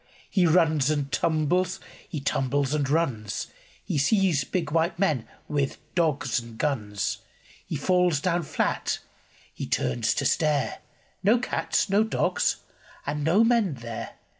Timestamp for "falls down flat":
7.75-8.97